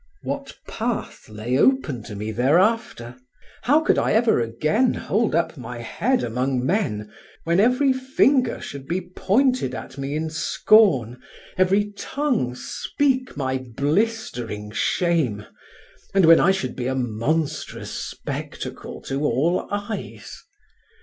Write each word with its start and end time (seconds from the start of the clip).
What 0.23 0.57
path 0.67 1.29
lay 1.29 1.59
open 1.59 2.01
to 2.05 2.15
me 2.15 2.31
thereafter? 2.31 3.17
How 3.61 3.81
could 3.81 3.99
I 3.99 4.13
ever 4.13 4.39
again 4.41 4.95
hold 4.95 5.35
up 5.35 5.57
my 5.57 5.77
head 5.77 6.23
among 6.23 6.65
men, 6.65 7.11
when 7.43 7.59
every 7.59 7.93
finger 7.93 8.59
should 8.59 8.87
be 8.87 8.99
pointed 9.15 9.75
at 9.75 9.99
me 9.99 10.15
in 10.15 10.31
scorn, 10.31 11.21
every 11.55 11.91
tongue 11.91 12.55
speak 12.55 13.37
my 13.37 13.59
blistering 13.59 14.71
shame, 14.71 15.45
and 16.15 16.25
when 16.25 16.39
I 16.39 16.49
should 16.49 16.75
be 16.75 16.87
a 16.87 16.95
monstrous 16.95 17.91
spectacle 17.91 19.01
to 19.03 19.23
all 19.23 19.67
eyes? 19.69 20.35